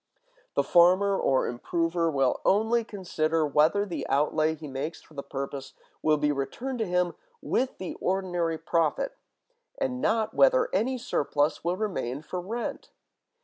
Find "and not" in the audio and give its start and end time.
9.77-10.33